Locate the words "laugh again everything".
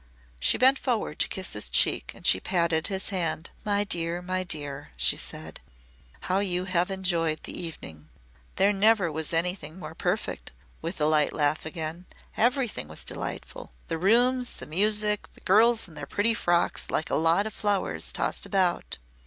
11.33-12.87